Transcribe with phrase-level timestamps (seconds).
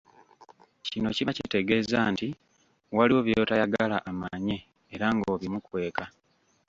[0.89, 2.27] Kino kiba kitegeeza nti
[2.97, 4.57] waliwo by'otayagala amanye
[4.93, 6.03] era ng'obimukweka.